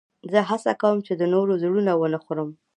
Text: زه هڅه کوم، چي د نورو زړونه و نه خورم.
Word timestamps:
زه 0.31 0.39
هڅه 0.49 0.71
کوم، 0.81 0.97
چي 1.05 1.13
د 1.15 1.23
نورو 1.33 1.53
زړونه 1.63 1.91
و 1.95 2.03
نه 2.13 2.19
خورم. 2.23 2.49